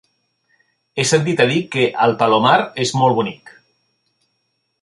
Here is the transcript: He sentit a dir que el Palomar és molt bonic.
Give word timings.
He 0.95 1.05
sentit 1.09 1.43
a 1.45 1.47
dir 1.51 1.59
que 1.77 1.85
el 2.07 2.17
Palomar 2.23 2.57
és 2.87 2.97
molt 3.03 3.19
bonic. 3.23 3.57